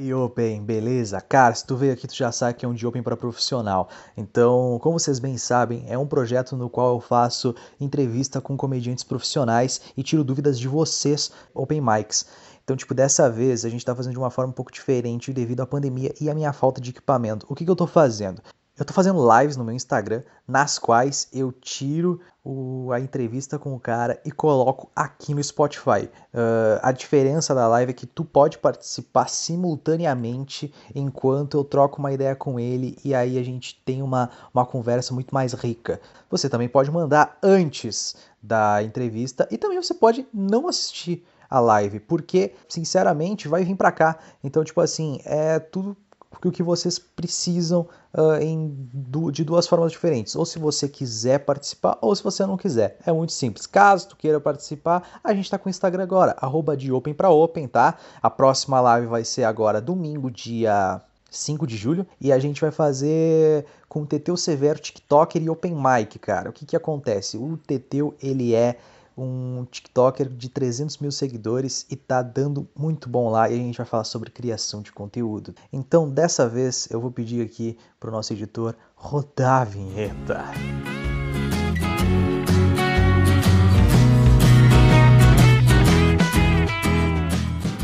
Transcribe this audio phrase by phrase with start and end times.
[0.00, 1.20] E Open, beleza?
[1.20, 3.88] Cara, se tu veio aqui, tu já sabe que é um de Open para profissional.
[4.16, 9.02] Então, como vocês bem sabem, é um projeto no qual eu faço entrevista com comediantes
[9.02, 12.26] profissionais e tiro dúvidas de vocês, Open Mics.
[12.62, 15.62] Então, tipo, dessa vez a gente tá fazendo de uma forma um pouco diferente devido
[15.62, 17.44] à pandemia e à minha falta de equipamento.
[17.48, 18.40] O que, que eu tô fazendo?
[18.78, 23.74] Eu tô fazendo lives no meu Instagram, nas quais eu tiro o, a entrevista com
[23.74, 26.08] o cara e coloco aqui no Spotify.
[26.32, 32.12] Uh, a diferença da live é que tu pode participar simultaneamente enquanto eu troco uma
[32.12, 36.00] ideia com ele e aí a gente tem uma, uma conversa muito mais rica.
[36.30, 41.98] Você também pode mandar antes da entrevista e também você pode não assistir a live,
[41.98, 44.18] porque sinceramente vai vir para cá.
[44.44, 45.96] Então, tipo assim, é tudo
[46.44, 48.88] o que vocês precisam uh, em,
[49.32, 50.36] de duas formas diferentes.
[50.36, 52.98] Ou se você quiser participar, ou se você não quiser.
[53.04, 53.66] É muito simples.
[53.66, 57.30] Caso tu queira participar, a gente está com o Instagram agora, arroba de Open para
[57.30, 57.96] Open, tá?
[58.22, 61.00] A próxima live vai ser agora domingo, dia
[61.30, 65.74] 5 de julho, e a gente vai fazer com o Teteu Severo, TikToker e Open
[65.74, 66.50] Mic, cara.
[66.50, 67.36] O que que acontece?
[67.36, 68.78] O Teteu, ele é
[69.18, 73.76] um TikToker de 300 mil seguidores e tá dando muito bom lá e a gente
[73.76, 75.54] vai falar sobre criação de conteúdo.
[75.72, 80.44] Então, dessa vez, eu vou pedir aqui para o nosso editor rodar a vinheta.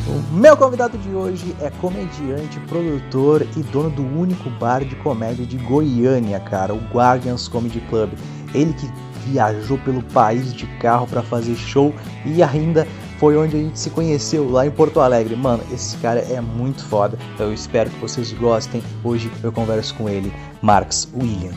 [0.07, 5.47] O meu convidado de hoje é comediante, produtor e dono do único bar de comédia
[5.47, 8.13] de Goiânia, cara, o Guardians Comedy Club.
[8.53, 8.87] Ele que
[9.27, 11.95] viajou pelo país de carro para fazer show
[12.25, 12.87] e ainda
[13.19, 15.35] foi onde a gente se conheceu lá em Porto Alegre.
[15.35, 17.19] Mano, esse cara é muito foda.
[17.35, 18.83] Então eu espero que vocês gostem.
[19.03, 21.53] Hoje eu converso com ele, Marcos William.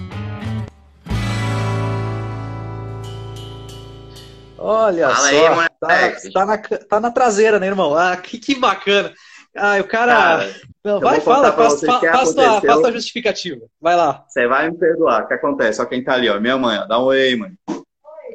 [4.58, 7.96] Olha Fala só, aí, tá, tá, na, tá na traseira, né, irmão?
[7.96, 9.14] Ah, que, que bacana.
[9.58, 10.14] Ah, o cara.
[10.14, 13.66] Cara, Não, vai, fala, tua, faz tua justificativa.
[13.82, 14.24] Vai lá.
[14.28, 15.24] Você vai me perdoar.
[15.24, 15.82] O que acontece?
[15.82, 16.40] Olha quem tá ali, ó.
[16.40, 16.86] Minha mãe, ó.
[16.86, 17.52] Dá um oi, mãe.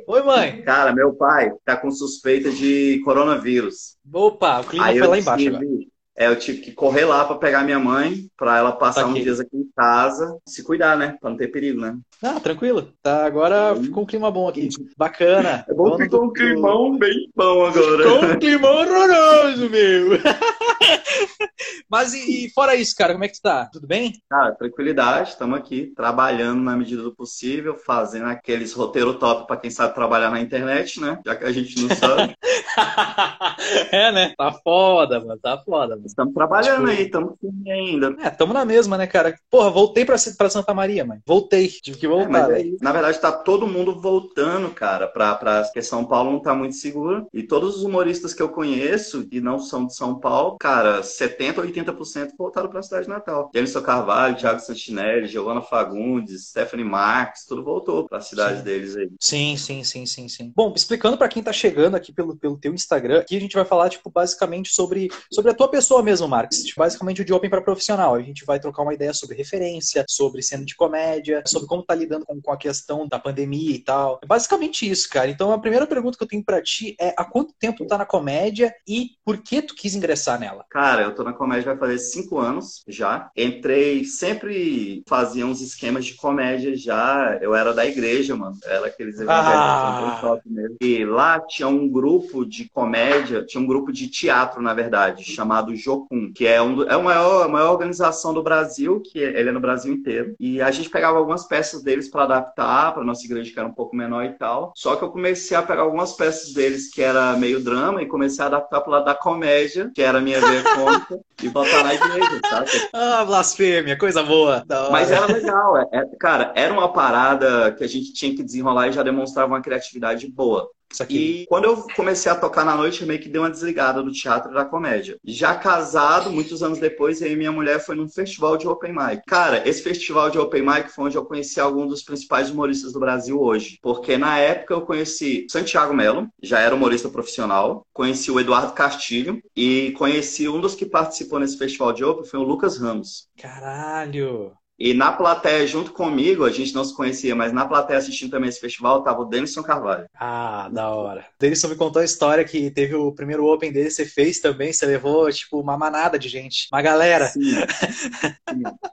[0.07, 0.63] Oi, mãe.
[0.63, 3.97] Cara, meu pai tá com suspeita de coronavírus.
[4.13, 7.37] Opa, o clima Aí foi lá embaixo tive, é, eu tive que correr lá pra
[7.37, 11.17] pegar minha mãe, pra ela passar Tá uns dias aqui em casa, se cuidar, né?
[11.21, 11.97] Pra não ter perigo, né?
[12.23, 12.93] Ah, tranquilo.
[13.03, 13.83] Tá, agora Hum.
[13.85, 14.69] ficou um clima bom aqui.
[14.97, 15.65] Bacana.
[15.69, 18.03] É bom que ficou do- um climão bem bom agora.
[18.03, 20.19] Ficou um climão horroroso, meu.
[21.89, 23.67] Mas e, e fora isso, cara, como é que tu tá?
[23.73, 24.13] Tudo bem?
[24.29, 29.71] Cara, tranquilidade, estamos aqui trabalhando na medida do possível, fazendo aqueles roteiro top pra quem
[29.71, 31.19] sabe trabalhar na internet, né?
[31.25, 32.37] Já que a gente não sabe.
[33.91, 34.35] é, né?
[34.37, 35.39] Tá foda, mano.
[35.41, 36.07] Tá foda, mano.
[36.07, 38.17] Estamos trabalhando Tipo- aí, estamos firme ainda.
[38.21, 39.35] É, tamo na mesma, né, cara?
[39.51, 41.19] Porra, voltei pra, pra Santa Maria, mãe.
[41.27, 41.69] Voltei.
[41.69, 42.79] Tive que É, voltar, é isso.
[42.83, 45.63] Na verdade, tá todo mundo voltando, cara, pra, pra...
[45.63, 47.27] porque São Paulo não tá muito seguro.
[47.33, 51.62] E todos os humoristas que eu conheço, que não são de São Paulo, cara, 70%,
[51.63, 53.51] 80% voltaram pra cidade natal.
[53.55, 58.65] Jameson Carvalho, Thiago Santinelli, Giovanna Fagundes, Stephanie Marques, tudo voltou pra cidade Sim.
[58.65, 59.11] deles aí.
[59.21, 60.53] Sim, sim, sim, sim, sim.
[60.55, 63.65] Bom, explicando pra quem tá chegando aqui pelo, pelo teu Instagram, aqui a gente vai
[63.65, 66.63] falar, tipo, basicamente sobre, sobre a tua pessoa mesmo, Marcos.
[66.63, 68.15] Tipo, basicamente o de Open para profissional.
[68.15, 71.95] A gente vai trocar uma ideia sobre referência, sobre cena de comédia, sobre como tá
[71.95, 74.19] lidando com, com a questão da pandemia e tal.
[74.23, 75.31] É basicamente isso, cara.
[75.31, 77.99] Então a primeira pergunta que eu tenho pra ti é há quanto tempo tu tá
[77.99, 80.65] na comédia e por que tu quis ingressar nela?
[80.71, 83.31] Cara, eu tô na comédia vai fazer cinco anos já.
[83.37, 87.39] Entrei, sempre fazia uns esquemas de comédia já.
[87.41, 88.57] Eu era da igreja, mano.
[88.65, 90.19] Era aqueles evangélicos Ah.
[90.21, 90.77] top mesmo.
[90.81, 95.75] E lá tinha um grupo de comédia, tinha um grupo de teatro, na verdade, chamado
[95.77, 99.53] Jocum, que é, um, é a, maior, a maior organização do Brasil, que ele é
[99.53, 100.35] no Brasil inteiro.
[100.39, 103.73] E a gente pegava algumas peças deles para adaptar para nossa igreja, que era um
[103.75, 104.73] pouco menor e tal.
[104.77, 108.43] Só que eu comecei a pegar algumas peças deles que era meio drama e comecei
[108.43, 111.95] a adaptar pro lado da comédia, que era a minha veia cômica, e botar na
[111.95, 112.71] igreja, sabe?
[112.93, 114.65] Ah, blasfêmia, coisa boa.
[114.91, 118.89] Mas era legal, é- é- cara, era uma parada que a gente tinha que desenrolar
[118.89, 120.69] e já demonstrava uma criatividade boa.
[121.09, 124.13] E quando eu comecei a tocar na noite, eu meio que dei uma desligada do
[124.13, 125.19] teatro e da comédia.
[125.25, 129.23] Já casado, muitos anos depois, eu e minha mulher foi num festival de open mic.
[129.27, 133.01] Cara, esse festival de open mic foi onde eu conheci alguns dos principais humoristas do
[133.01, 133.79] Brasil hoje.
[133.83, 139.43] Porque na época eu conheci Santiago Melo, já era humorista profissional, conheci o Eduardo Castilho
[139.57, 143.29] e conheci um dos que participou nesse festival de open foi o Lucas Ramos.
[143.37, 144.53] Caralho.
[144.85, 148.49] E na plateia, junto comigo, a gente não se conhecia, mas na plateia assistindo também
[148.49, 150.07] esse festival, tava o Denison Carvalho.
[150.13, 151.21] Ah, da hora.
[151.21, 154.73] O Denison me contou a história que teve o primeiro Open dele, você fez também,
[154.73, 157.27] você levou, tipo, uma manada de gente, uma galera.
[157.27, 157.55] Sim.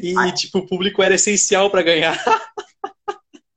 [0.00, 2.16] E, e, tipo, o público era essencial pra ganhar.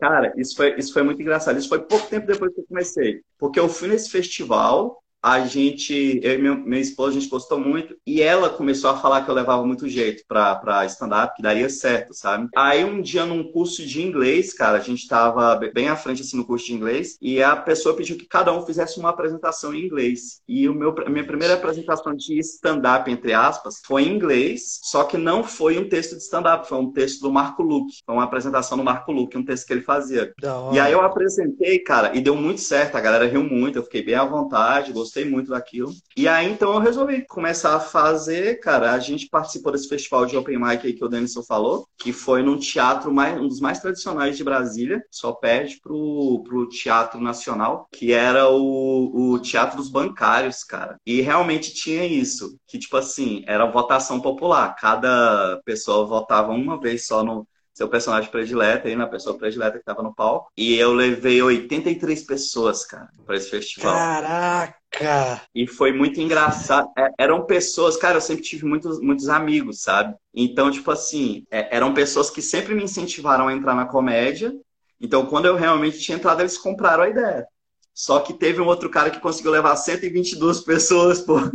[0.01, 1.59] Cara, isso foi, isso foi muito engraçado.
[1.59, 3.21] Isso foi pouco tempo depois que eu comecei.
[3.37, 7.59] Porque eu fui nesse festival a gente, eu e minha, minha esposa, a gente gostou
[7.59, 7.95] muito.
[8.05, 12.13] E ela começou a falar que eu levava muito jeito pra, stand-up, que daria certo,
[12.13, 12.47] sabe?
[12.55, 16.37] Aí um dia num curso de inglês, cara, a gente tava bem à frente assim
[16.37, 19.85] no curso de inglês, e a pessoa pediu que cada um fizesse uma apresentação em
[19.85, 20.41] inglês.
[20.47, 25.03] E o meu, a minha primeira apresentação de stand-up, entre aspas, foi em inglês, só
[25.03, 27.97] que não foi um texto de stand-up, foi um texto do Marco Luque.
[28.05, 30.33] Foi uma apresentação do Marco Luque, um texto que ele fazia.
[30.73, 34.03] E aí eu apresentei, cara, e deu muito certo, a galera riu muito, eu fiquei
[34.03, 35.91] bem à vontade, gostei muito daquilo.
[36.15, 40.37] E aí então eu resolvi começar a fazer, cara, a gente participou desse festival de
[40.37, 43.79] Open Mic aí que o Denison falou, que foi num teatro mais, um dos mais
[43.79, 49.89] tradicionais de Brasília, só perde pro, pro Teatro Nacional, que era o, o Teatro dos
[49.89, 50.97] Bancários, cara.
[51.05, 57.05] E realmente tinha isso, que tipo assim, era votação popular, cada pessoa votava uma vez
[57.05, 60.51] só no seu personagem predileto aí, na pessoa predileta que estava no palco.
[60.57, 63.93] E eu levei 83 pessoas, cara, para esse festival.
[63.93, 65.43] Caraca!
[65.53, 66.89] E foi muito engraçado.
[66.97, 70.15] É, eram pessoas, cara, eu sempre tive muitos, muitos amigos, sabe?
[70.33, 74.51] Então, tipo assim, é, eram pessoas que sempre me incentivaram a entrar na comédia.
[74.99, 77.45] Então, quando eu realmente tinha entrado, eles compraram a ideia.
[77.93, 81.35] Só que teve um outro cara que conseguiu levar 122 pessoas, pô.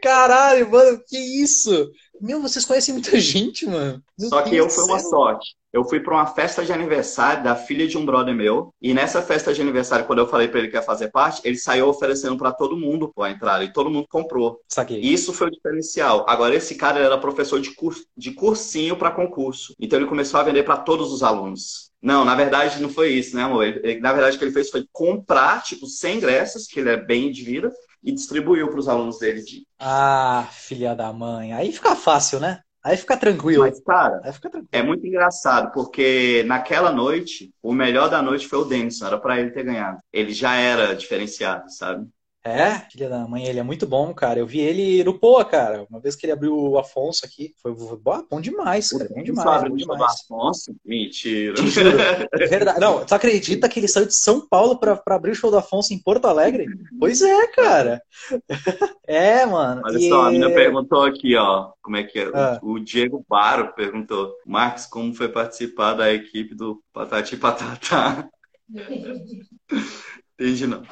[0.00, 1.90] Caralho, mano, que isso?
[2.20, 4.02] Meu, vocês conhecem muita gente, mano.
[4.18, 5.56] Meu Só que Deus eu fui uma sorte.
[5.72, 8.74] Eu fui para uma festa de aniversário da filha de um brother meu.
[8.82, 11.56] E nessa festa de aniversário, quando eu falei para ele que ia fazer parte, ele
[11.56, 13.62] saiu oferecendo para todo mundo pô, a entrada.
[13.62, 14.60] E todo mundo comprou.
[14.68, 15.00] Saquei.
[15.00, 16.26] Isso foi o diferencial.
[16.28, 17.94] Agora, esse cara era professor de, cur...
[18.16, 19.74] de cursinho para concurso.
[19.78, 21.90] Então, ele começou a vender para todos os alunos.
[22.02, 23.64] Não, na verdade, não foi isso, né, amor?
[23.64, 26.96] Ele, na verdade, o que ele fez foi comprar, tipo, 100 ingressos, que ele é
[26.96, 27.70] bem de vida,
[28.02, 29.42] e distribuiu para os alunos dele.
[29.42, 29.66] De...
[29.78, 31.52] Ah, filha da mãe.
[31.52, 32.60] Aí fica fácil, né?
[32.82, 33.64] Aí fica tranquilo.
[33.64, 34.68] Mas, cara, tranquilo.
[34.72, 39.38] é muito engraçado, porque naquela noite, o melhor da noite foi o Denison, era para
[39.38, 39.98] ele ter ganhado.
[40.10, 42.08] Ele já era diferenciado, sabe?
[42.42, 44.38] É, filha da mãe, ele é muito bom, cara.
[44.38, 45.86] Eu vi ele no Poa, cara.
[45.90, 49.08] Uma vez que ele abriu o Afonso aqui, foi bom demais, cara.
[49.14, 49.68] Bom demais.
[49.68, 50.22] Bom demais.
[50.24, 50.74] Afonso?
[50.84, 51.54] Mentira.
[52.32, 52.80] É verdade.
[52.80, 55.58] Não, tu acredita que ele saiu de São Paulo pra, pra abrir o show do
[55.58, 56.66] Afonso em Porto Alegre?
[56.98, 58.02] Pois é, cara.
[59.06, 59.82] É, mano.
[59.84, 60.08] Olha e...
[60.08, 61.72] só, a menina perguntou aqui, ó.
[61.82, 62.30] Como é que é?
[62.32, 62.60] Ah.
[62.62, 68.28] O Diego Baro perguntou: Marcos, como foi participar da equipe do Patati Patatá?
[70.38, 70.82] Entendi, não.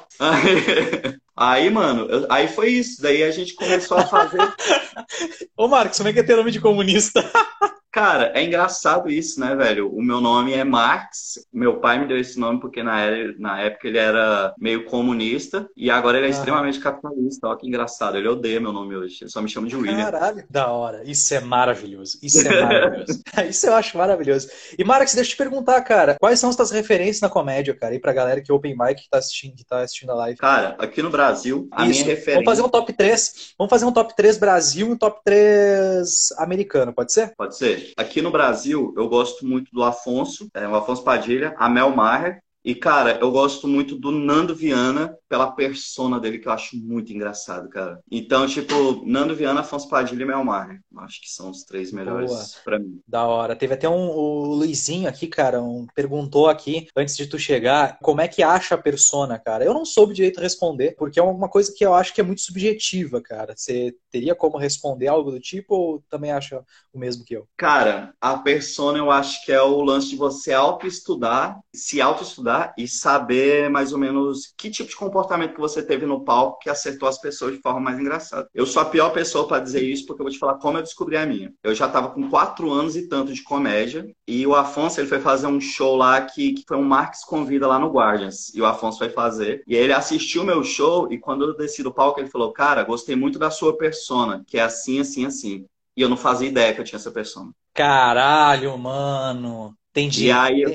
[1.41, 3.01] Aí, mano, aí foi isso.
[3.01, 4.39] Daí a gente começou a fazer.
[5.57, 7.23] Ô, Marcos, como é que é ter nome de comunista?
[7.91, 9.91] Cara, é engraçado isso, né, velho?
[9.93, 11.47] O meu nome é Marx.
[11.53, 12.99] Meu pai me deu esse nome porque na,
[13.39, 16.33] na época ele era meio comunista e agora ele é ah.
[16.33, 17.49] extremamente capitalista.
[17.49, 18.19] Olha que engraçado.
[18.19, 19.19] Ele odeia meu nome hoje.
[19.23, 20.11] Ele só me chama de William.
[20.11, 21.03] Caralho, da hora.
[21.05, 22.19] Isso é maravilhoso.
[22.23, 23.23] Isso é maravilhoso.
[23.49, 24.49] isso eu acho maravilhoso.
[24.79, 27.95] E Marx, deixa eu te perguntar, cara, quais são as tuas referências na comédia, cara?
[27.95, 30.39] E pra galera que é Open Mic que tá assistindo, que tá assistindo a live.
[30.39, 32.03] Cara, aqui no Brasil, a isso.
[32.03, 32.35] minha referência.
[32.35, 33.55] Vamos fazer um top 3.
[33.59, 37.33] Vamos fazer um top 3 Brasil e um top 3 americano, pode ser?
[37.37, 37.78] Pode ser.
[37.97, 42.43] Aqui no Brasil, eu gosto muito do Afonso, é, o Afonso Padilha, a Mel Maher,
[42.69, 47.11] e, cara, eu gosto muito do Nando Viana pela persona dele, que eu acho muito
[47.11, 47.99] engraçado, cara.
[48.11, 50.79] Então, tipo, Nando Viana, Afonso Padilha e Melmar.
[50.99, 53.01] Acho que são os três melhores para mim.
[53.09, 53.57] Da hora.
[53.57, 58.21] Teve até um o Luizinho aqui, cara, um, perguntou aqui, antes de tu chegar, como
[58.21, 59.65] é que acha a persona, cara?
[59.65, 62.43] Eu não soube direito responder, porque é uma coisa que eu acho que é muito
[62.43, 63.55] subjetiva, cara.
[63.57, 67.49] Você teria como responder algo do tipo ou também acha o mesmo que eu?
[67.57, 72.87] Cara, a persona eu acho que é o lance de você auto-estudar, se auto-estudar e
[72.87, 77.09] saber mais ou menos que tipo de comportamento que você teve no palco que acertou
[77.09, 78.49] as pessoas de forma mais engraçada.
[78.55, 80.83] Eu sou a pior pessoa para dizer isso porque eu vou te falar como eu
[80.83, 81.53] descobri a minha.
[81.63, 85.21] Eu já estava com quatro anos e tanto de comédia e o Afonso ele foi
[85.21, 88.67] fazer um show lá que, que foi um Marques Convida lá no Guardians e o
[88.67, 92.31] Afonso foi fazer e ele assistiu meu show e quando eu desci do palco ele
[92.31, 95.67] falou, cara, gostei muito da sua persona, que é assim, assim, assim.
[95.97, 97.51] E eu não fazia ideia que eu tinha essa persona.
[97.75, 99.75] Caralho, mano.
[99.91, 100.27] Entendi.
[100.27, 100.71] E aí, eu...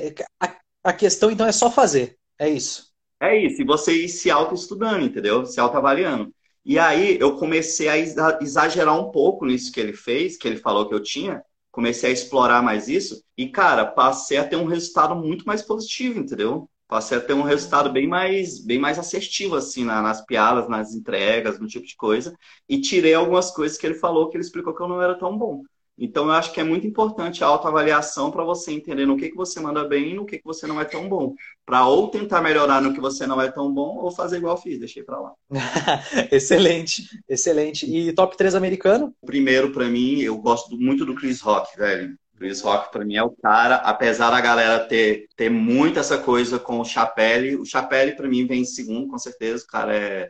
[0.84, 2.18] A questão, então, é só fazer.
[2.38, 2.92] É isso.
[3.20, 3.62] É isso.
[3.62, 5.46] E você ir se auto-estudando, entendeu?
[5.46, 6.32] Se auto-avaliando.
[6.64, 10.88] E aí eu comecei a exagerar um pouco nisso que ele fez, que ele falou
[10.88, 11.42] que eu tinha.
[11.70, 13.22] Comecei a explorar mais isso.
[13.36, 16.68] E, cara, passei a ter um resultado muito mais positivo, entendeu?
[16.86, 20.94] Passei a ter um resultado bem mais, bem mais assertivo, assim, na, nas piadas, nas
[20.94, 22.36] entregas, no tipo de coisa.
[22.68, 25.36] E tirei algumas coisas que ele falou que ele explicou que eu não era tão
[25.36, 25.62] bom.
[25.96, 29.36] Então, eu acho que é muito importante a autoavaliação para você entender no que, que
[29.36, 31.34] você manda bem e no que, que você não é tão bom.
[31.64, 34.60] Para ou tentar melhorar no que você não é tão bom, ou fazer igual eu
[34.62, 35.32] fiz, deixei para lá.
[36.32, 37.86] excelente, excelente.
[37.86, 39.14] E top 3 americano?
[39.24, 42.16] Primeiro, para mim, eu gosto muito do Chris Rock, velho.
[42.36, 46.58] Chris Rock para mim é o cara, apesar da galera ter, ter muito essa coisa
[46.58, 50.28] com o Chapelle, o Chapelle para mim vem em segundo, com certeza, o cara é,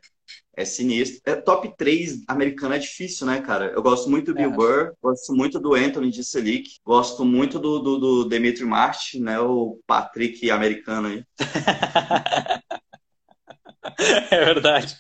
[0.56, 1.20] é sinistro.
[1.24, 3.66] É, top 3 americano é difícil, né, cara?
[3.66, 4.54] Eu gosto muito do Bill é.
[4.54, 9.78] Burr, gosto muito do Anthony Jeselnik, gosto muito do, do, do Demetri Martin, né, o
[9.86, 11.24] Patrick americano aí.
[14.30, 14.96] é verdade.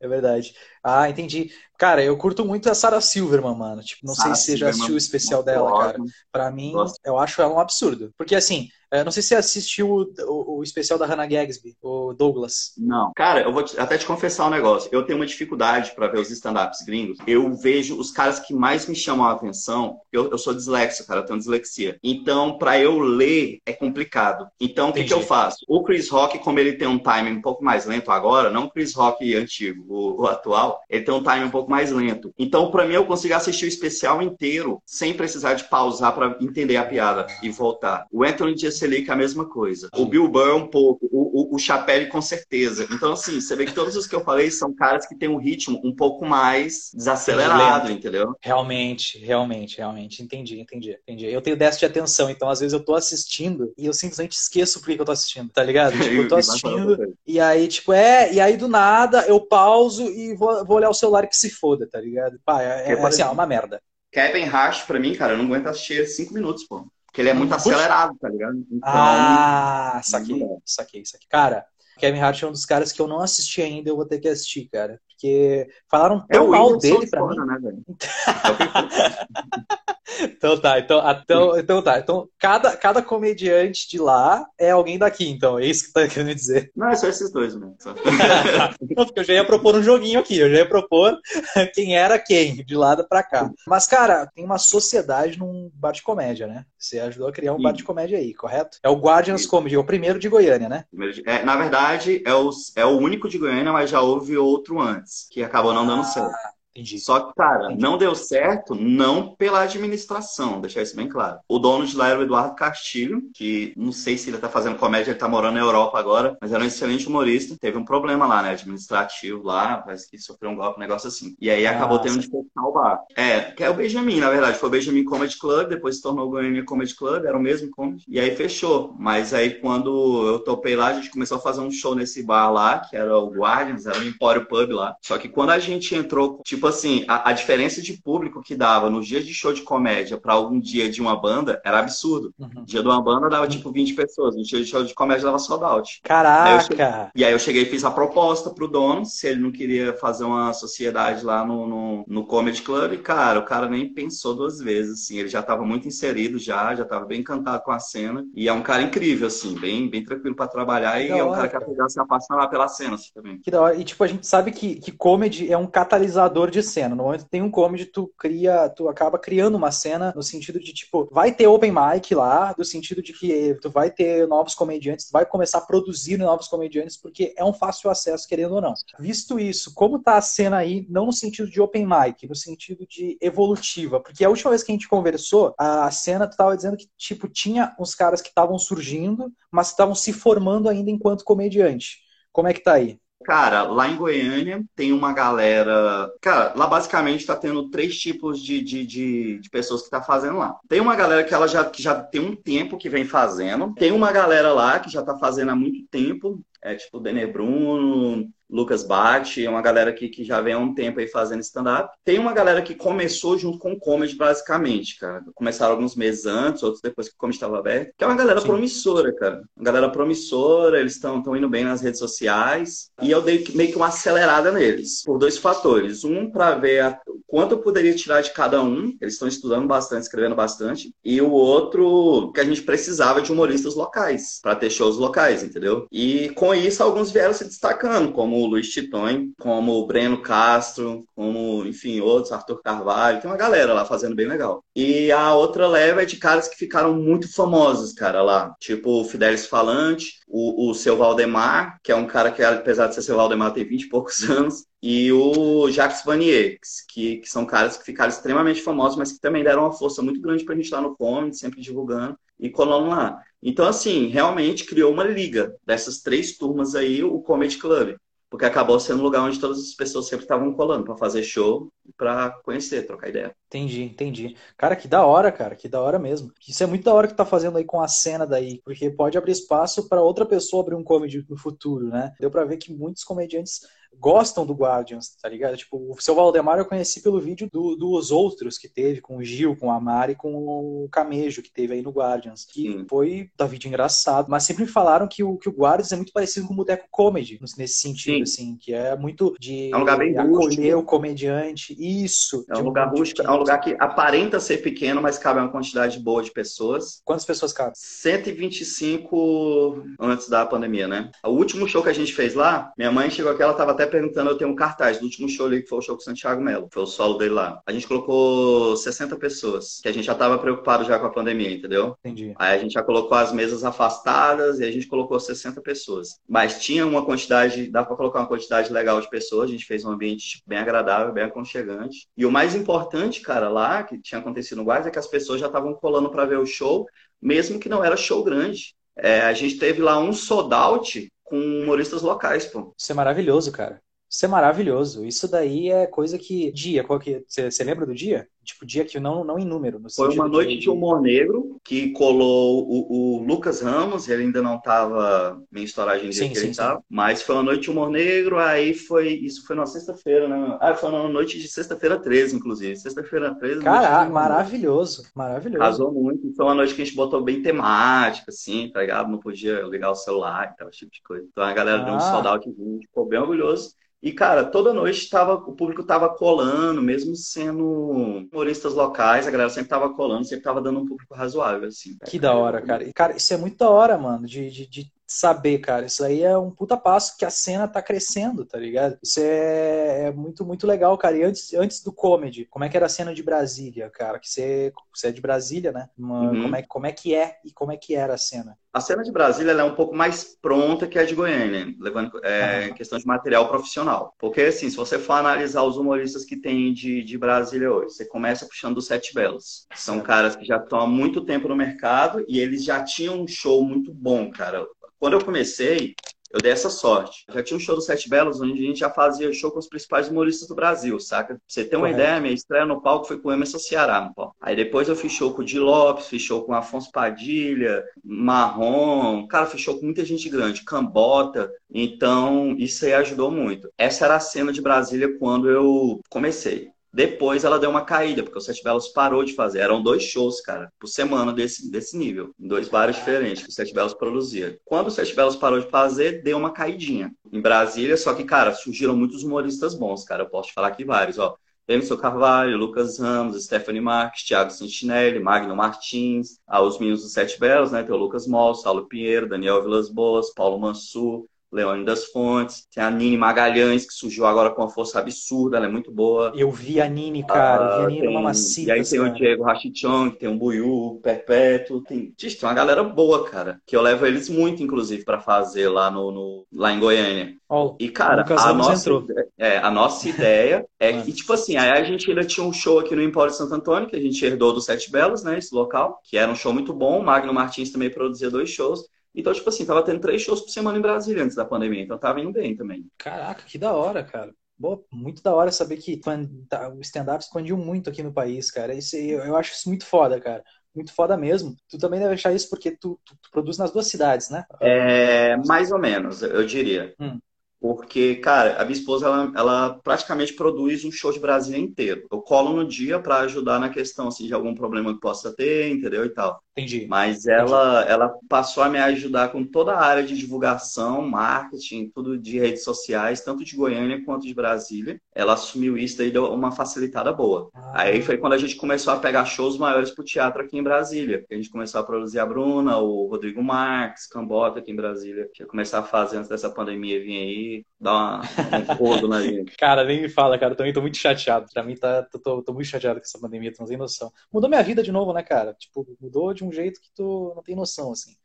[0.00, 0.54] É verdade.
[0.82, 1.52] Ah, entendi.
[1.78, 3.84] Cara, eu curto muito a Sarah Silverman, mano.
[3.84, 5.98] Tipo, não Sarah sei se você já assistiu o especial dela, cara.
[6.32, 6.96] Pra mim, Nossa.
[7.04, 8.12] eu acho ela um absurdo.
[8.18, 11.74] Porque, assim, eu não sei se você assistiu o, o, o, especial da Hannah Gagsby,
[11.82, 12.72] o Douglas.
[12.76, 13.10] Não.
[13.16, 14.90] Cara, eu vou te, até te confessar um negócio.
[14.92, 17.18] Eu tenho uma dificuldade para ver os stand-ups gringos.
[17.26, 19.98] Eu vejo os caras que mais me chamam a atenção.
[20.12, 21.20] Eu, eu sou dislexo, cara.
[21.20, 21.98] Eu tenho dislexia.
[22.02, 24.46] Então, para eu ler, é complicado.
[24.60, 25.64] Então, o que, que, eu faço?
[25.66, 28.70] O Chris Rock, como ele tem um timing um pouco mais lento agora, não o
[28.70, 32.32] Chris Rock antigo, o, o atual, ele tem um timing um pouco mais lento.
[32.38, 36.76] Então, para mim, eu consigo assistir o especial inteiro sem precisar de pausar para entender
[36.76, 38.06] a piada e voltar.
[38.12, 39.88] O Anthony Jeselnik é a mesma coisa.
[39.94, 41.08] O Bill Burr um pouco.
[41.10, 42.86] O, o, o Chapelle com certeza.
[42.90, 45.36] Então, assim, você vê que todos os que eu falei são caras que têm um
[45.36, 47.98] ritmo um pouco mais desacelerado, Lento.
[47.98, 48.34] entendeu?
[48.40, 50.22] Realmente, realmente, realmente.
[50.22, 51.26] Entendi, entendi, entendi.
[51.26, 54.80] Eu tenho déficit de atenção, então às vezes eu tô assistindo e eu simplesmente esqueço
[54.80, 55.92] por que eu tô assistindo, tá ligado?
[56.02, 60.34] Tipo, eu tô assistindo e aí, tipo, é, e aí do nada eu pauso e
[60.34, 62.38] vou, vou olhar o celular que se foda, tá ligado?
[62.44, 63.80] Pá, é, é, é assim, é uma merda.
[64.10, 66.86] Kevin Rush, pra mim, cara, eu não aguento assistir cinco minutos, pô.
[67.12, 68.56] Porque ele é muito acelerado, tá ligado?
[68.70, 71.28] Então, ah, saquei, saquei, saquei.
[71.28, 71.66] Cara,
[71.98, 74.28] Kevin Hart é um dos caras que eu não assisti ainda, eu vou ter que
[74.28, 74.98] assistir, cara.
[75.06, 77.36] Porque falaram tão é mal dele pra mim.
[77.36, 77.84] Né, velho?
[80.22, 81.98] Então tá, então, então, então tá.
[81.98, 85.58] Então, cada, cada comediante de lá é alguém daqui, então.
[85.58, 86.70] É isso que tá querendo dizer.
[86.76, 87.76] Não, é só esses dois mesmo.
[88.94, 91.18] Porque eu já ia propor um joguinho aqui, eu já ia propor
[91.74, 93.50] quem era quem, de lado pra cá.
[93.66, 96.64] Mas, cara, tem uma sociedade num bar de comédia, né?
[96.78, 97.62] Você ajudou a criar um Sim.
[97.62, 98.78] bar de comédia aí, correto?
[98.82, 99.48] É o Guardians Sim.
[99.48, 100.84] Comedy, é o primeiro de Goiânia, né?
[101.26, 105.26] É, na verdade, é o, é o único de Goiânia, mas já houve outro antes,
[105.30, 106.04] que acabou não dando ah.
[106.04, 106.32] certo.
[106.74, 106.98] Entendi.
[106.98, 107.82] Só que, cara, Entendi.
[107.82, 111.38] não deu certo não pela administração, deixar isso bem claro.
[111.48, 114.78] O dono de lá era o Eduardo Castilho, que não sei se ele tá fazendo
[114.78, 117.56] comédia, ele tá morando na Europa agora, mas era um excelente humorista.
[117.60, 121.36] Teve um problema lá, né, administrativo lá, parece que sofreu um golpe, um negócio assim.
[121.40, 123.00] E aí acabou tendo de fechar o bar.
[123.16, 124.58] É, que é o Benjamin, na verdade.
[124.58, 127.70] Foi o Benjamin Comedy Club, depois se tornou o Goiânia Comedy Club, era o mesmo
[127.70, 128.04] comedy.
[128.08, 128.94] E aí fechou.
[128.98, 132.50] Mas aí quando eu topei lá, a gente começou a fazer um show nesse bar
[132.50, 134.96] lá, que era o Guardians, era o Empório Pub lá.
[135.02, 138.54] Só que quando a gente entrou, tipo, tipo assim, a, a, diferença de público que
[138.54, 142.32] dava nos dias de show de comédia para algum dia de uma banda era absurdo.
[142.38, 142.64] Uhum.
[142.64, 145.40] Dia de uma banda dava tipo 20 pessoas, no dia de show de comédia dava
[145.40, 146.00] sold out.
[146.04, 146.60] Caraca!
[146.60, 149.92] Cheguei, e aí eu cheguei e fiz a proposta pro dono, se ele não queria
[149.94, 154.32] fazer uma sociedade lá no, no, no Comedy Club, e cara, o cara nem pensou
[154.32, 157.80] duas vezes, assim, ele já estava muito inserido já, já estava bem encantado com a
[157.80, 161.24] cena, e é um cara incrível, assim, bem, bem tranquilo para trabalhar, que e é
[161.24, 163.38] um cara que apesar de se apaixonar pela cena, assim, também.
[163.38, 163.74] Que da hora.
[163.74, 167.24] E tipo, a gente sabe que, que comedy é um catalisador de cena no momento
[167.24, 171.08] que tem um comedy, tu cria, tu acaba criando uma cena no sentido de, tipo,
[171.10, 175.12] vai ter open mic lá, do sentido de que tu vai ter novos comediantes, tu
[175.12, 178.74] vai começar a produzir novos comediantes, porque é um fácil acesso, querendo ou não.
[179.00, 182.86] Visto isso, como tá a cena aí, não no sentido de open mic, no sentido
[182.86, 186.76] de evolutiva, porque a última vez que a gente conversou, a cena tu tava dizendo
[186.76, 191.98] que, tipo, tinha uns caras que estavam surgindo, mas estavam se formando ainda enquanto comediante.
[192.32, 192.98] Como é que tá aí?
[193.24, 196.10] Cara, lá em Goiânia tem uma galera.
[196.20, 200.38] Cara, lá basicamente tá tendo três tipos de, de, de, de pessoas que tá fazendo
[200.38, 200.56] lá.
[200.68, 203.74] Tem uma galera que ela já, que já tem um tempo que vem fazendo.
[203.74, 206.40] Tem uma galera lá que já tá fazendo há muito tempo.
[206.62, 210.58] É tipo o Denner Bruno, Lucas Bate, é uma galera que, que já vem há
[210.58, 211.90] um tempo aí fazendo stand-up.
[212.04, 215.24] Tem uma galera que começou junto com o comedy, basicamente, cara.
[215.34, 217.94] Começaram alguns meses antes, outros depois que o comedy estava aberto.
[217.96, 218.46] Que é uma galera Sim.
[218.46, 219.42] promissora, cara.
[219.56, 222.90] Uma galera promissora, eles estão indo bem nas redes sociais.
[223.00, 226.04] E eu dei meio que uma acelerada neles, por dois fatores.
[226.04, 227.00] Um, para ver a,
[227.32, 228.94] quanto eu poderia tirar de cada um.
[229.00, 230.94] Eles estão estudando bastante, escrevendo bastante.
[231.02, 235.86] E o outro, que a gente precisava de humoristas locais, para ter shows locais, entendeu?
[235.90, 241.06] E com isso, alguns vieram se destacando, como o Luiz Titon, como o Breno Castro,
[241.16, 244.62] como, enfim, outros, Arthur Carvalho, tem uma galera lá fazendo bem legal.
[244.76, 248.54] E a outra leva é de caras que ficaram muito famosos, cara, lá.
[248.60, 252.94] Tipo o Fidelis Falante, o, o seu Valdemar, que é um cara que, apesar de
[252.94, 256.58] ser seu Valdemar, tem 20 e poucos anos, e o Jacques Vanier,
[256.88, 260.20] que, que são caras que ficaram extremamente famosos, mas que também deram uma força muito
[260.20, 263.22] grande pra gente lá no Comedy, sempre divulgando e colando lá.
[263.40, 267.96] Então, assim, realmente criou uma liga dessas três turmas aí, o Comedy Club
[268.32, 271.70] porque acabou sendo um lugar onde todas as pessoas sempre estavam colando para fazer show
[271.98, 273.36] para conhecer, trocar ideia.
[273.48, 274.36] Entendi, entendi.
[274.56, 276.32] Cara, que da hora, cara, que da hora mesmo.
[276.48, 279.18] Isso é muito da hora que tá fazendo aí com a cena daí, porque pode
[279.18, 282.14] abrir espaço para outra pessoa abrir um comedy no futuro, né?
[282.18, 283.60] Deu para ver que muitos comediantes
[283.98, 285.56] gostam do Guardians, tá ligado?
[285.56, 289.24] Tipo, o seu Valdemar eu conheci pelo vídeo do, dos outros que teve, com o
[289.24, 292.86] Gil, com a Mari, com o Camejo que teve aí no Guardians, que hum.
[292.88, 296.12] foi da vídeo engraçado, mas sempre me falaram que o, que o Guardians é muito
[296.12, 298.22] parecido com o Boteco Comedy, nesse sentido, Sim.
[298.22, 300.78] assim, que é muito de é um lugar bem acolher rústico.
[300.78, 302.44] o comediante, isso.
[302.48, 305.98] É um lugar rústico, é um lugar que aparenta ser pequeno, mas cabe uma quantidade
[305.98, 307.00] boa de pessoas.
[307.04, 307.72] Quantas pessoas cabem?
[307.74, 311.10] 125 antes da pandemia, né?
[311.24, 313.81] O último show que a gente fez lá, minha mãe chegou aqui, ela tava até
[313.82, 316.00] até perguntando, eu tenho um cartaz do último show ali, que foi o show com
[316.00, 316.68] o Santiago Melo.
[316.70, 317.60] Foi o solo dele lá.
[317.66, 321.52] A gente colocou 60 pessoas, que a gente já tava preocupado já com a pandemia,
[321.52, 321.96] entendeu?
[322.00, 322.32] Entendi.
[322.36, 326.20] Aí a gente já colocou as mesas afastadas e a gente colocou 60 pessoas.
[326.28, 329.84] Mas tinha uma quantidade, dá para colocar uma quantidade legal de pessoas, a gente fez
[329.84, 332.06] um ambiente tipo, bem agradável, bem aconchegante.
[332.16, 335.40] E o mais importante, cara, lá, que tinha acontecido no Guarda, é que as pessoas
[335.40, 336.86] já estavam colando para ver o show,
[337.20, 338.74] mesmo que não era show grande.
[338.96, 342.74] É, a gente teve lá um sold out com humoristas locais, pô.
[342.78, 343.80] Isso é maravilhoso, cara.
[344.06, 345.06] Isso é maravilhoso.
[345.06, 346.52] Isso daí é coisa que.
[346.52, 347.24] Dia, qual que.
[347.26, 348.28] Você lembra do dia?
[348.44, 349.80] Tipo, dia que não, não em número.
[349.94, 350.60] Foi uma noite de...
[350.60, 356.16] de humor negro que colou o, o Lucas Ramos, ele ainda não estava estouradinho do
[356.16, 356.82] que ele estava.
[356.88, 359.12] Mas foi uma noite de humor negro, aí foi.
[359.12, 360.58] Isso foi na sexta-feira, né?
[360.60, 362.76] Ah, foi na noite de sexta-feira 13, inclusive.
[362.76, 363.62] Sexta-feira 13.
[363.62, 365.04] Caraca, maravilhoso.
[365.14, 365.58] Maravilhoso.
[365.58, 366.34] Casou muito.
[366.34, 369.10] Foi uma noite que a gente botou bem temática, assim, tá ligado?
[369.10, 371.26] Não podia ligar o celular e tal, esse tipo de coisa.
[371.30, 371.84] Então a galera ah.
[371.84, 372.28] deu um ah.
[372.30, 373.74] out, ficou bem orgulhoso.
[374.02, 379.50] E, cara, toda noite tava, o público tava colando, mesmo sendo humoristas locais, a galera
[379.50, 381.96] sempre tava colando, sempre tava dando um público razoável, assim.
[382.06, 382.82] Que da hora, cara.
[382.84, 385.86] E, cara, isso é muito da hora, mano, de, de, de saber, cara.
[385.86, 388.98] Isso aí é um puta passo que a cena tá crescendo, tá ligado?
[389.02, 391.16] Isso é, é, muito, muito legal, cara.
[391.16, 394.18] E antes, antes do comedy, como é que era a cena de Brasília, cara?
[394.18, 395.88] Que você, você é de Brasília, né?
[395.96, 396.42] Uma, uhum.
[396.42, 398.56] como, é, como é que é e como é que era a cena?
[398.72, 402.68] A cena de Brasília é um pouco mais pronta que a de Goiânia, levando é,
[402.68, 402.74] uhum.
[402.74, 404.14] questão de material profissional.
[404.18, 408.06] Porque, assim, se você for analisar os humoristas que tem de, de Brasília hoje, você
[408.06, 409.66] começa puxando dos Sete Belos.
[409.74, 413.28] São caras que já estão há muito tempo no mercado e eles já tinham um
[413.28, 414.66] show muito bom, cara.
[415.02, 415.96] Quando eu comecei,
[416.30, 417.24] eu dei essa sorte.
[417.28, 419.66] Já tinha um show do Sete Belos, onde a gente já fazia show com os
[419.66, 421.34] principais humoristas do Brasil, saca?
[421.34, 424.14] Pra você ter uma ideia, minha estreia no palco foi com o Emerson Ceará no
[424.14, 424.36] palco.
[424.40, 427.82] Aí depois eu fiz show com o Di Lopes, fiz show com o Afonso Padilha,
[428.04, 431.50] Marrom, cara, fiz show com muita gente grande, Cambota.
[431.68, 433.68] Então, isso aí ajudou muito.
[433.76, 436.70] Essa era a cena de Brasília quando eu comecei.
[436.92, 439.60] Depois ela deu uma caída, porque o Sete Belos parou de fazer.
[439.60, 443.52] Eram dois shows, cara, por semana desse, desse nível, em dois bares diferentes que o
[443.52, 444.58] Sete Belos produzia.
[444.64, 448.52] Quando o Sete Belos parou de fazer, deu uma caidinha em Brasília, só que, cara,
[448.52, 450.24] surgiram muitos humoristas bons, cara.
[450.24, 451.34] Eu posso te falar aqui vários, ó.
[451.66, 457.38] Emerson Carvalho, Lucas Ramos, Stephanie Marques, Thiago Santinelli, Magno Martins, ah, os meninos do Sete
[457.38, 457.82] Belos, né?
[457.82, 462.82] Tem o Lucas Moll, Saulo Pinheiro, Daniel Vilas Boas, Paulo Mansur, Leone das Fontes, tem
[462.82, 466.32] a Nini Magalhães, que surgiu agora com uma força absurda, ela é muito boa.
[466.34, 468.70] Eu vi a Nini, cara, ah, vi a Nini tem, mamacita.
[468.70, 469.10] E aí tem cara.
[469.10, 473.82] o Diego Rachichong, tem o Buiu, Perpétuo, tem, tem uma galera boa, cara, que eu
[473.82, 477.34] levo eles muito, inclusive, para fazer lá, no, no, lá em Goiânia.
[477.48, 478.90] Oh, e, cara, a nossa,
[479.36, 482.78] é, a nossa ideia é que, tipo assim, aí a gente ainda tinha um show
[482.78, 486.00] aqui no Empório Santo Antônio, que a gente herdou do Sete Belos, né, esse local,
[486.02, 489.48] que era um show muito bom, o Magno Martins também produzia dois shows, então, tipo
[489.48, 492.32] assim, tava tendo três shows por semana em Brasília antes da pandemia, então tava indo
[492.32, 492.86] bem também.
[492.98, 494.32] Caraca, que da hora, cara.
[494.58, 496.00] Boa, muito da hora saber que
[496.48, 498.74] tá, o stand-up expandiu muito aqui no país, cara.
[498.74, 500.42] Isso, eu, eu acho isso muito foda, cara
[500.74, 501.54] muito foda mesmo.
[501.68, 504.44] Tu também deve achar isso porque tu, tu, tu produz nas duas cidades, né?
[504.60, 506.94] É, mais ou menos, eu diria.
[506.98, 507.18] Hum.
[507.60, 512.08] Porque, cara, a minha esposa, ela, ela, praticamente produz um show de Brasília inteiro.
[512.10, 515.70] Eu colo no dia para ajudar na questão, assim, de algum problema que possa ter,
[515.70, 516.04] entendeu?
[516.04, 516.42] E tal.
[516.56, 516.86] Entendi.
[516.86, 517.92] Mas ela, Entendi.
[517.92, 522.62] ela passou a me ajudar com toda a área de divulgação, marketing, tudo de redes
[522.62, 525.00] sociais, tanto de Goiânia quanto de Brasília.
[525.14, 527.50] Ela assumiu isso e deu uma facilitada boa.
[527.54, 527.82] Ah.
[527.82, 531.24] Aí foi quando a gente começou a pegar shows maiores pro teatro aqui em Brasília.
[531.30, 535.28] A gente começou a produzir a Bruna, o Rodrigo Marques, Cambota aqui em Brasília.
[535.32, 539.54] Tinha começar a fazer antes dessa pandemia vir aí, dar uma, um fogo na gente.
[539.58, 540.52] cara, nem me fala, cara.
[540.52, 541.46] Eu também tô muito chateado.
[541.52, 544.12] Pra mim, tá, tô, tô, tô muito chateado com essa pandemia, tu não tem noção.
[544.32, 545.54] Mudou minha vida de novo, né, cara?
[545.54, 548.16] Tipo, mudou de um jeito que tu não tem noção, assim.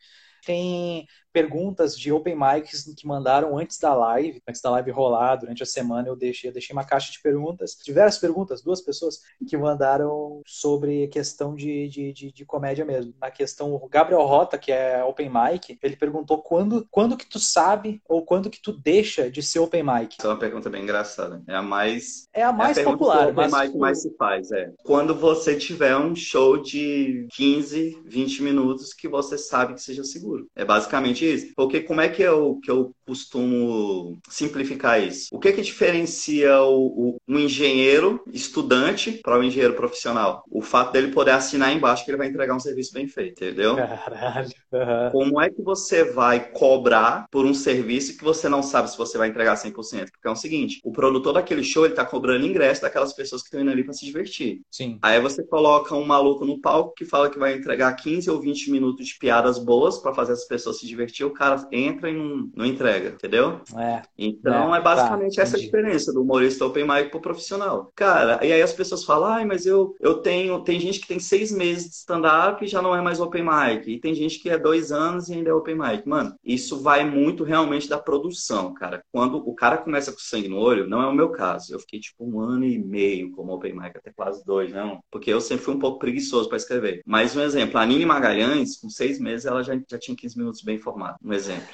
[0.46, 1.06] Tem
[1.38, 5.67] perguntas de open mics que mandaram antes da live, antes da live rolar, durante a
[5.67, 10.41] semana eu deixei, eu deixei uma caixa de perguntas, diversas perguntas, duas pessoas que mandaram
[10.47, 13.13] sobre questão de, de, de, de comédia mesmo.
[13.21, 17.38] Na questão, o Gabriel Rota, que é open mic, ele perguntou quando, quando que tu
[17.38, 20.15] sabe ou quando que tu deixa de ser open mic.
[20.17, 21.43] Essa é uma pergunta bem engraçada.
[21.47, 22.28] É a mais...
[22.34, 23.28] É a mais é a popular.
[23.28, 23.67] O open mas...
[23.67, 24.71] mic mais se faz, é.
[24.84, 30.47] Quando você tiver um show de 15, 20 minutos que você sabe que seja seguro.
[30.56, 35.30] É basicamente Porque como é que eu, que eu costumo simplificar isso?
[35.32, 40.43] O que que diferencia o, o um engenheiro estudante para o um engenheiro profissional?
[40.52, 43.76] O fato dele poder assinar embaixo que ele vai entregar um serviço bem feito, entendeu?
[43.76, 44.50] Caralho.
[44.72, 45.12] Uhum.
[45.12, 49.17] Como é que você vai cobrar por um serviço que você não sabe se você
[49.17, 49.74] vai entregar 100%?
[50.12, 53.48] Porque é o seguinte, o produtor daquele show, ele tá cobrando ingresso daquelas pessoas que
[53.48, 54.62] estão indo ali para se divertir.
[54.70, 55.00] Sim.
[55.02, 58.72] Aí você coloca um maluco no palco que fala que vai entregar 15 ou 20
[58.72, 62.50] minutos de piadas boas para fazer as pessoas se divertir, o cara entra e não,
[62.56, 63.62] não entrega, entendeu?
[63.78, 64.02] É.
[64.18, 67.92] Então é, É, basicamente tá, essa a diferença do humorista open mic pro profissional.
[67.96, 70.64] Cara, e aí as pessoas falam, ai, mas eu, eu tenho.
[70.64, 73.90] Tem gente que tem seis meses de stand-up e já não é mais open mic.
[73.90, 76.08] E tem gente que é dois anos e ainda é open mic.
[76.08, 79.04] Mano, isso vai muito realmente da produção, cara.
[79.12, 81.74] Quando o cara começa com sangue no olho, não é o meu caso.
[81.74, 85.00] Eu fiquei tipo um ano e meio como open mic, até quase dois, não.
[85.12, 87.02] Porque eu sempre fui um pouco preguiçoso para escrever.
[87.06, 90.62] Mas um exemplo, a Nini Magalhães, com seis meses, ela já, já tinha 15 minutos
[90.62, 91.18] bem formado.
[91.24, 91.74] Um exemplo.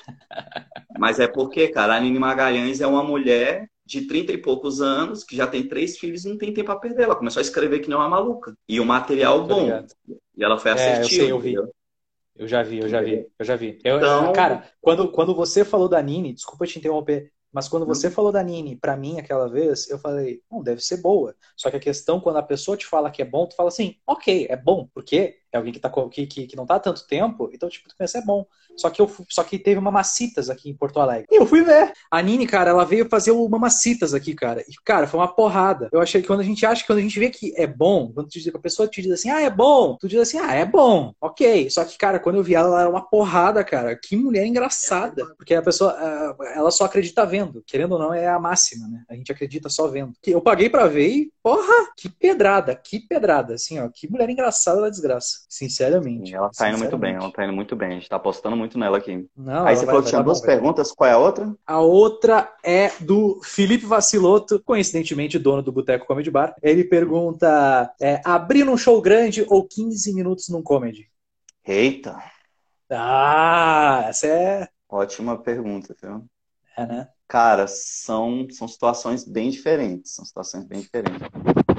[0.98, 5.23] Mas é porque, cara, a Nini Magalhães é uma mulher de 30 e poucos anos,
[5.23, 7.04] que já tem três filhos e não tem tempo a perder.
[7.04, 8.54] Ela começou a escrever que nem uma maluca.
[8.67, 9.63] E o material Tô bom.
[9.63, 9.93] ligado.
[10.38, 11.10] E ela foi É, eu assertiva.
[11.10, 11.54] sei, eu vi.
[11.54, 11.73] entendeu?
[12.36, 13.80] Eu já vi, eu já vi, eu já vi.
[13.84, 18.10] Eu, Então- Cara, quando, quando você falou da Nini, desculpa te interromper, mas quando você
[18.10, 18.12] Hum.
[18.12, 21.36] falou da Nini pra mim aquela vez, eu falei, não, deve ser boa.
[21.56, 23.97] Só que a questão, quando a pessoa te fala que é bom, tu fala assim,
[24.08, 27.06] ok, é bom, porque é alguém que, tá, que, que, que não tá há tanto
[27.08, 28.46] tempo, então, tipo, tu pensa, é bom.
[28.76, 31.28] Só que, eu, só que teve uma Macitas aqui em Porto Alegre.
[31.32, 31.94] E eu fui ver.
[32.10, 34.62] A Nini, cara, ela veio fazer o Mamacitas aqui, cara.
[34.62, 35.89] E, cara, foi uma porrada.
[35.94, 38.12] Eu achei que quando a gente acha que quando a gente vê que é bom,
[38.12, 40.54] quando tu diz- a pessoa te diz assim, ah, é bom, tu diz assim, ah,
[40.54, 41.70] é bom, ok.
[41.70, 43.96] Só que, cara, quando eu vi ela, ela era uma porrada, cara.
[43.96, 45.24] Que mulher engraçada.
[45.38, 45.92] Porque a pessoa,
[46.56, 47.63] ela só acredita vendo.
[47.68, 49.04] Querendo ou não, é a máxima, né?
[49.10, 50.13] A gente acredita só vendo.
[50.26, 53.53] Eu paguei pra ver e, porra, que pedrada, que pedrada.
[53.56, 55.45] Assim, ó, que mulher engraçada da desgraça.
[55.49, 56.34] Sinceramente.
[56.34, 57.36] Ela tá indo muito bem, ela Sinceramente.
[57.36, 57.89] tá indo muito bem.
[57.89, 59.27] A gente tá apostando muito nela aqui.
[59.36, 61.53] Não, Aí você falou que tinha duas perguntas, qual é a outra?
[61.67, 66.56] A outra é do Felipe Vaciloto, coincidentemente dono do Boteco Comedy Bar.
[66.63, 71.10] Ele pergunta: é, abrir um show grande ou 15 minutos num comedy?
[71.65, 72.17] Eita,
[72.89, 74.67] Ah, essa é.
[74.89, 76.25] ótima pergunta, viu?
[76.78, 77.08] É, né?
[77.28, 80.14] Cara, são, são situações bem diferentes.
[80.14, 81.22] São situações bem diferentes.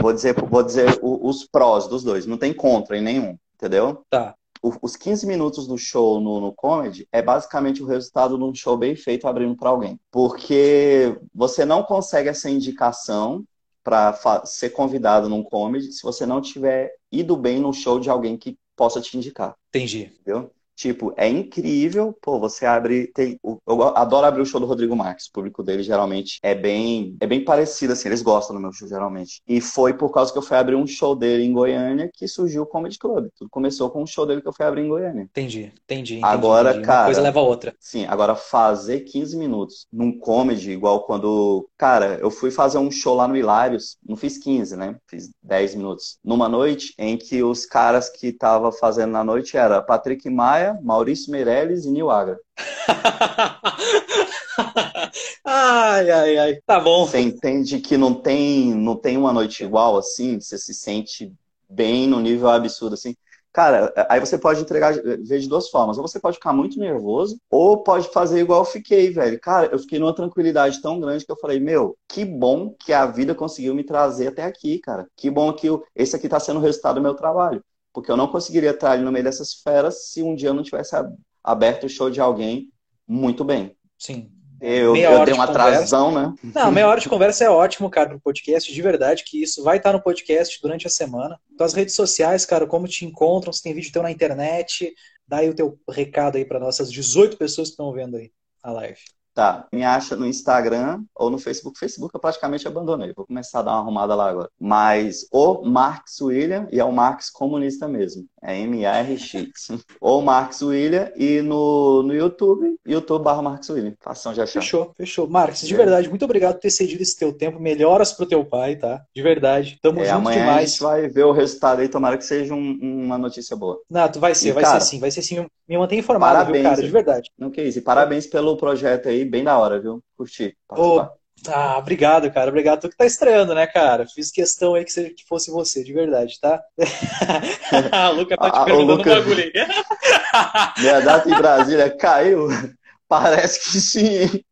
[0.01, 2.27] Vou dizer, vou dizer os prós dos dois.
[2.27, 4.05] Não tem contra em nenhum, entendeu?
[4.11, 4.35] Tá.
[4.83, 8.79] Os 15 minutos do show no, no comedy é basicamente o resultado de um show
[8.79, 10.01] bem feito abrindo para alguém.
[10.11, 13.45] Porque você não consegue essa indicação
[13.83, 18.37] para ser convidado num comedy se você não tiver ido bem no show de alguém
[18.37, 20.11] que possa te indicar Entendi.
[20.21, 20.51] entendeu?
[20.77, 25.27] Tipo, é incrível, pô, você abre, tem, eu adoro abrir o show do Rodrigo Marques,
[25.27, 28.89] o público dele geralmente é bem, é bem parecido, assim, eles gostam do meu show
[28.89, 29.41] geralmente.
[29.47, 32.63] E foi por causa que eu fui abrir um show dele em Goiânia que surgiu
[32.63, 33.29] o Comedy Club.
[33.37, 35.23] Tudo começou com um show dele que eu fui abrir em Goiânia.
[35.23, 35.73] Entendi.
[35.85, 36.15] Entendi.
[36.15, 36.87] entendi, Agora, entendi.
[36.87, 37.75] Uma cara- coisa leva a outra.
[37.79, 41.69] Sim, agora fazer 15 minutos num comedy, igual quando.
[41.79, 44.97] Cara, eu fui fazer um show lá no Hilários, não fiz 15, né?
[45.07, 46.19] Fiz 10 minutos.
[46.25, 51.31] Numa noite em que os caras que tava fazendo na noite era Patrick Maia, Maurício
[51.31, 52.39] Meirelles e Nil Agra.
[55.45, 56.59] ai, ai, ai.
[56.67, 57.07] Tá bom.
[57.07, 60.41] Você entende que não tem, não tem uma noite igual assim?
[60.41, 61.33] Você se sente
[61.69, 63.15] bem no nível absurdo assim?
[63.55, 65.97] Cara, aí você pode entregar, ver de duas formas.
[65.97, 69.39] Ou você pode ficar muito nervoso, ou pode fazer igual eu fiquei, velho.
[69.39, 73.07] Cara, eu fiquei numa tranquilidade tão grande que eu falei, meu, que bom que a
[73.07, 75.07] vida conseguiu me trazer até aqui, cara.
[75.17, 77.65] Que bom que eu, esse aqui tá sendo o resultado do meu trabalho.
[77.95, 80.65] Porque eu não conseguiria estar ali no meio dessas feras se um dia eu não
[80.65, 80.95] tivesse
[81.43, 82.71] aberto o show de alguém
[83.07, 83.77] muito bem.
[83.97, 84.31] Sim.
[84.61, 85.43] Eu, eu dei de um conversa.
[85.45, 86.35] atrasão, né?
[86.55, 89.77] Não, meia hora de conversa é ótimo, cara, pro podcast, de verdade, que isso vai
[89.77, 91.39] estar no podcast durante a semana.
[91.57, 94.93] Tuas redes sociais, cara, como te encontram, se tem vídeo teu na internet,
[95.29, 98.73] dá aí o teu recado aí para nossas 18 pessoas que estão vendo aí a
[98.73, 99.01] live.
[99.35, 101.77] Tá, me acha no Instagram ou no Facebook.
[101.77, 104.49] Facebook eu praticamente abandonei, vou começar a dar uma arrumada lá agora.
[104.61, 109.71] Mas o Marx William, e é o Marx comunista mesmo, é M-A-R-X.
[110.01, 113.95] o Marx William e no, no YouTube, YouTube barra Marx William.
[114.01, 114.61] Fação de achar.
[114.61, 115.29] Fechou, fechou.
[115.29, 115.77] Marx, de é.
[115.77, 117.59] verdade, muito obrigado por ter cedido esse teu tempo.
[117.59, 119.03] Melhoras pro teu pai, tá?
[119.15, 119.79] De verdade.
[119.83, 120.59] Tamo é, junto amanhã demais.
[120.59, 123.81] A gente vai ver o resultado aí, tomara que seja um, uma notícia boa.
[123.91, 125.45] Não, tu vai ser, e, vai cara, ser sim, vai ser sim.
[125.67, 127.31] Me mantenha informado, parabéns, viu, cara, de verdade.
[127.39, 127.79] Não que isso.
[127.79, 130.03] E parabéns pelo projeto aí, bem da hora, viu?
[130.17, 130.57] Curti.
[130.71, 131.07] Oh,
[131.49, 132.49] ah, obrigado, cara.
[132.49, 132.81] Obrigado.
[132.81, 134.07] Tu que tá estreando, né, cara?
[134.07, 136.63] Fiz questão aí que, seja, que fosse você, de verdade, tá?
[137.93, 139.13] a Luca tá te ah, perguntando Luca...
[139.13, 139.53] um bagulho aí.
[140.79, 142.49] Minha data em Brasília caiu?
[143.07, 144.45] Parece que sim.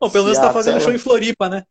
[0.00, 1.64] Bom, pelo menos tá fazendo show em Floripa, né?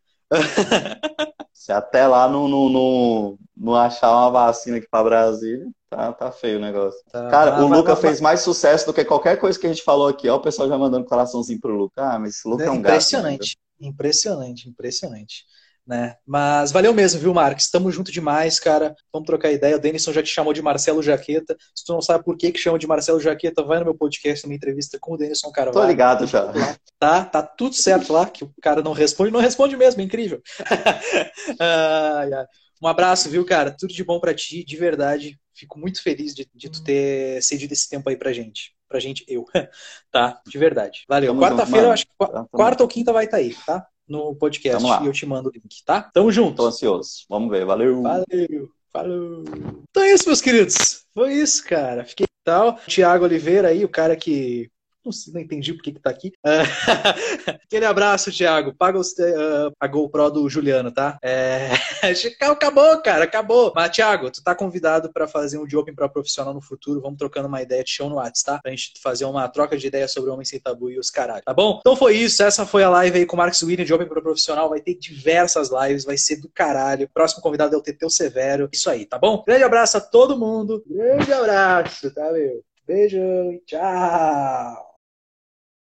[1.61, 6.31] Se até lá não, não, não, não achar uma vacina aqui para Brasília, tá, tá
[6.31, 6.99] feio o negócio.
[7.11, 10.07] Tá, Cara, o Luca fez mais sucesso do que qualquer coisa que a gente falou
[10.07, 10.27] aqui.
[10.27, 12.01] Ó, o pessoal já mandando coraçãozinho pro Luca.
[12.01, 12.93] Ah, mas esse Luca é, é um gato.
[12.93, 15.45] Impressionante, impressionante, impressionante
[15.85, 16.15] né?
[16.25, 17.65] Mas valeu mesmo, viu, Marcos?
[17.65, 18.95] Estamos junto demais, cara.
[19.11, 19.75] Vamos trocar ideia.
[19.75, 21.55] O Denison já te chamou de Marcelo Jaqueta.
[21.75, 24.45] Se tu não sabe por que, que chama de Marcelo Jaqueta, vai no meu podcast,
[24.45, 25.85] uma entrevista com o Denison Carvalho.
[25.85, 26.51] Tô ligado já.
[26.99, 30.41] Tá, tá tudo certo lá, que o cara não responde, não responde mesmo, é incrível.
[32.81, 33.75] um abraço, viu, cara?
[33.77, 35.39] Tudo de bom para ti, de verdade.
[35.53, 38.73] Fico muito feliz de, de tu ter cedido esse tempo aí pra gente.
[38.87, 39.45] Pra gente, eu.
[40.11, 41.03] tá, de verdade.
[41.07, 41.35] Valeu.
[41.35, 43.87] Quarta-feira, acho que tá, quarta ou quinta vai estar tá aí, tá?
[44.11, 46.01] No podcast e eu te mando o link, tá?
[46.01, 46.57] Tamo junto.
[46.57, 47.25] Tô ansioso.
[47.29, 47.65] Vamos ver.
[47.65, 48.01] Valeu.
[48.01, 48.69] Valeu.
[48.91, 49.43] Falou.
[49.89, 51.05] Então é isso, meus queridos.
[51.13, 52.03] Foi isso, cara.
[52.03, 52.77] Fiquei tal.
[52.87, 54.69] Tiago Oliveira aí, o cara que
[55.03, 56.33] não, sei, não entendi por que, que tá aqui.
[56.45, 58.73] Uh, aquele abraço, Thiago.
[58.73, 61.17] Paga uh, a GoPro do Juliano, tá?
[61.23, 61.69] É...
[62.41, 63.71] acabou, cara, acabou.
[63.75, 67.01] Mas, Thiago, tu tá convidado para fazer um de Open para profissional no futuro.
[67.01, 68.61] Vamos trocando uma ideia de show no WhatsApp, tá?
[68.61, 71.53] Pra gente fazer uma troca de ideia sobre Homem Sem Tabu e os caralho, tá
[71.53, 71.79] bom?
[71.79, 72.43] Então foi isso.
[72.43, 74.69] Essa foi a live aí com o Marcos William de Open para profissional.
[74.69, 77.09] Vai ter diversas lives, vai ser do caralho.
[77.13, 78.69] Próximo convidado é o Teteu Severo.
[78.71, 79.43] Isso aí, tá bom?
[79.45, 80.83] Grande abraço a todo mundo.
[80.87, 82.63] Grande abraço, tá, meu?
[82.85, 84.90] Beijo e tchau!